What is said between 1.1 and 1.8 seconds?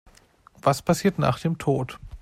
nach dem